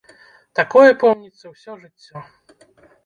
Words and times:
Такое 0.59 0.89
помніцца 1.05 1.45
ўсё 1.53 1.77
жыццё. 1.85 2.27